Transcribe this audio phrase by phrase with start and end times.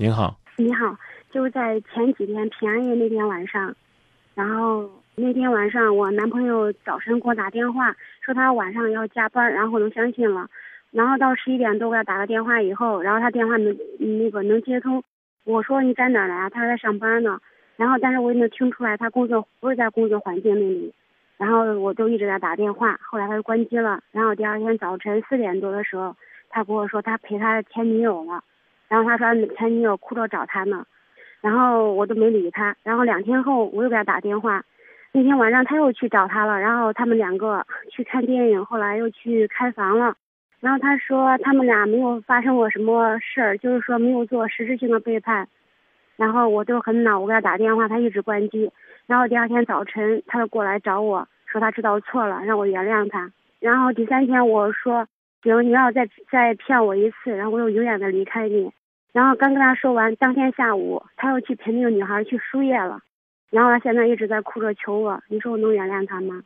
[0.00, 0.96] 您好，你好，
[1.30, 3.74] 就在前几天平安夜那天晚上，
[4.34, 10.48] 然后那天晚上我男朋友早晨给我打电话，说他晚上要加班，然后我都相信了。
[10.90, 15.04] 然后到十一点多给他打个电话以后，然后他电话能那个能接通，
[15.44, 16.48] 我说你在哪儿呢？
[16.48, 17.38] 他说在上班呢。
[17.76, 20.94] 然后但是我也能听出来他工作不是在工作环境那里，
[21.36, 24.00] 然后我就一直在打电话，后来他就关机了。
[24.12, 26.16] 然后第二天早晨四点多的时候，
[26.48, 28.42] 他跟我说他陪他的前女友了，
[28.90, 30.84] 然后他说前女友哭着找他呢，
[31.40, 32.76] 然后我都没理他。
[32.82, 34.62] 然后两天后我又给他打电话，
[35.12, 40.16] 那天晚上他又去找他了，然后他们两个去看电影，后来又去开房了。
[40.58, 45.48] 然后他说他们俩没有发生过什么事儿，就是说没有做实质性的背叛。
[46.16, 48.70] 然后我就很恼，我给他打电话，他一直关机。
[49.06, 53.30] 然后第二天早晨，他就过来找我说他知道错了，让我原谅他。
[53.60, 55.06] 然后第三天我说
[55.42, 58.70] 行，你要再再骗我一次，然后我就永远的离开你。
[59.12, 63.00] 然后刚跟他说完，当天下午他又去陪那个女孩去输液了。
[63.50, 66.40] 然后他现在一直在哭着求我，你说我能原谅他吗？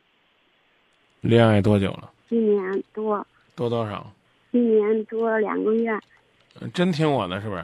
[1.21, 2.09] 恋爱多久了？
[2.29, 3.25] 一年多。
[3.55, 4.11] 多多少？
[4.51, 5.99] 一年多两个月。
[6.73, 7.63] 真听我的，是不是？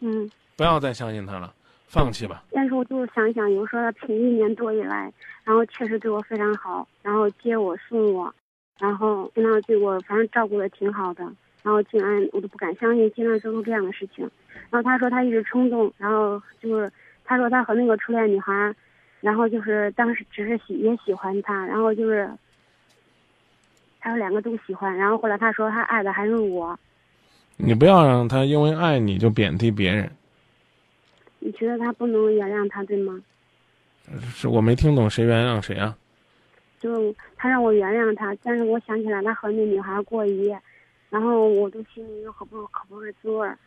[0.00, 0.30] 嗯。
[0.56, 1.52] 不要再相信他了，
[1.86, 2.42] 放弃吧。
[2.50, 5.12] 但是我就是想想，有时候他陪一年多以来，
[5.44, 8.34] 然后确实对我非常好，然后接我送我，
[8.80, 11.24] 然后经常对我反正照顾的挺好的，
[11.66, 14.22] 然后竟然我都不敢相信，竟然做出这样的事情。
[14.70, 16.88] 然后他说他一直冲动，然后就是
[17.24, 18.72] 他说他和那个初恋女孩，
[19.20, 22.30] 然后就是当时只是喜也喜欢他，然后就是
[23.98, 26.78] 他说两个都喜欢，然后后来他说他爱的还是我。
[27.56, 30.08] 你不要让他因为爱你就贬低别人。
[31.40, 33.20] 你觉得他不能原谅他，对吗？
[34.32, 35.98] 是我没听懂谁原谅谁啊？
[36.78, 40.56] 就他让我原谅他，但是我想起来他和那女孩过一夜，
[41.16, 43.58] 然后我都心里又可不可不是滋味儿。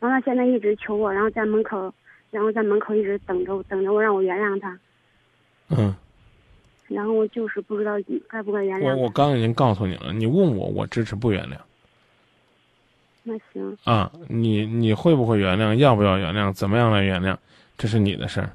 [0.00, 1.94] 然后他现在一直求我，然后在门口，
[2.32, 4.76] 然后在门口一直等着等着我让我原谅他。
[5.68, 5.94] 嗯。
[6.88, 7.92] 然后我就是不知道
[8.28, 8.96] 该不该原谅。
[8.96, 11.56] 我我刚已经告诉你了，你问我，我支持不原谅。
[13.22, 15.72] 那行啊，你你会不会原谅？
[15.76, 16.52] 要不要原谅？
[16.52, 17.36] 怎么样来原谅？
[17.78, 18.50] 这是你的事儿。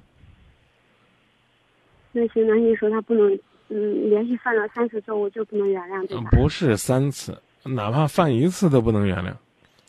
[2.12, 3.40] 那行，那你说他不能，
[3.70, 6.30] 嗯，连续犯了三次错误就不能原谅，对吧？
[6.32, 9.34] 不是三次，哪怕犯一次都不能原谅。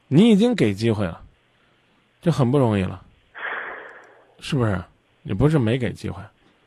[0.09, 1.23] 你已经给机会了，
[2.21, 3.03] 这很不容易了，
[4.41, 4.83] 是不是？
[5.23, 6.23] 你不是没给机会，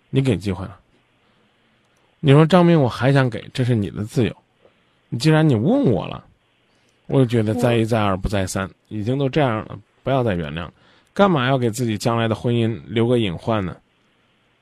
[0.10, 0.80] 你给机会了。
[2.20, 4.36] 你说张明，我还想给，这是你的自由。
[5.10, 6.26] 你既然你问我了。
[7.12, 10.70] 我就觉得再一再二不再三，已经都这样了，不要再原谅，
[11.12, 13.76] 干嘛要给自己将来的婚姻留个隐患呢？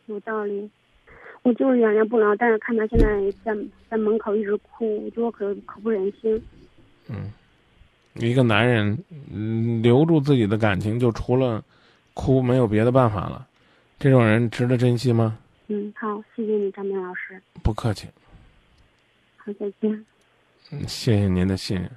[0.06, 0.72] 有道理，
[1.47, 3.56] 我就是原谅不了，但是看他现在在
[3.90, 6.44] 在门口一直哭，我觉得可可不忍心。
[7.08, 7.31] 嗯，
[8.16, 11.63] 一个男人，嗯，留住自己的感情，就除了
[12.13, 13.47] 哭没有别的办法了，
[13.97, 15.40] 这种人值得珍惜吗？
[15.68, 17.41] 嗯，好，谢谢你，张明老师。
[17.64, 18.09] 不客气。
[19.38, 20.06] 好，再见。
[20.72, 21.90] 嗯，谢谢您的信任。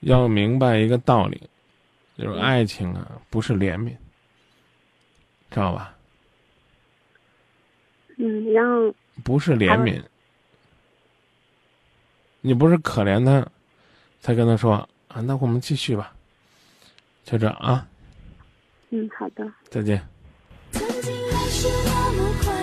[0.00, 1.40] 要明白一个道理，
[2.18, 3.90] 就是爱情啊，不是怜悯，
[5.52, 5.96] 知道吧？
[8.26, 10.02] 嗯，然后不是怜悯，
[12.40, 13.46] 你不是可怜他，
[14.22, 14.76] 才跟他说
[15.08, 16.14] 啊，那我们继续吧，
[17.22, 17.86] 就这啊。
[18.88, 19.46] 嗯，好的。
[19.68, 20.00] 再见。
[20.72, 20.80] 相
[21.50, 22.53] 信老白头，结果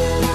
[0.00, 0.31] 呢，还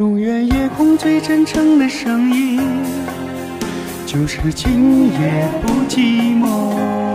[0.00, 2.58] 永远夜空最真诚的声音，
[4.06, 7.09] 就是今夜不寂寞。